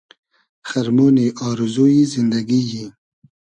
خئرمۉنی 0.69 1.27
آرزو 1.47 1.85
یی 1.93 2.03
زیندئگی 2.13 2.61
یی 2.71 2.85